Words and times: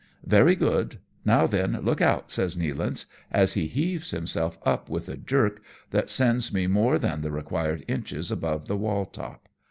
"Very 0.25 0.55
good. 0.55 0.97
Now 1.25 1.45
then, 1.45 1.79
look 1.83 2.01
out," 2.01 2.31
says 2.31 2.55
Nealance, 2.55 3.05
as 3.31 3.53
he 3.53 3.67
heaves 3.67 4.09
himself 4.09 4.57
up 4.63 4.89
with 4.89 5.07
a 5.07 5.15
jerk 5.15 5.61
that 5.91 6.09
sends 6.09 6.51
me 6.51 6.65
more 6.65 6.97
than 6.97 7.21
the 7.21 7.29
required 7.29 7.85
inches 7.87 8.31
above 8.31 8.65
the 8.67 8.77
wall 8.77 9.05
top. 9.05 9.47